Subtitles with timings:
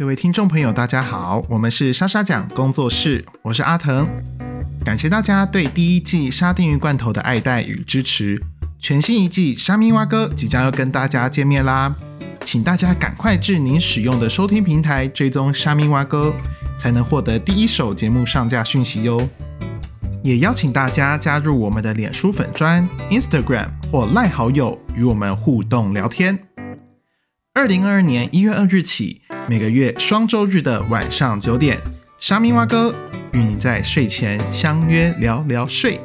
[0.00, 4.08] 各位听众朋友，大家好，我们是莎莎讲工作室，我是阿腾。
[4.82, 8.42] 感谢大家对第一季沙丁鱼罐头的爱戴与支持。
[8.78, 11.94] 全新一季沙咪蛙哥即将要跟大家见面啦，
[12.42, 16.32] 请大家赶快至您使用的收听平台追踪沙咪蛙哥，
[16.78, 19.28] 才能获得第一手节目上架讯息哟。
[20.22, 26.38] 也邀请大家加入我们的脸书粉专、Instagram 或赖好友，与我们互动聊天。
[27.52, 29.19] 二零二二年一月二日起，
[29.50, 31.76] 每个月双周日的晚上九点，
[32.20, 32.94] 沙咪蛙哥
[33.32, 36.00] 与你在睡前相约聊聊睡。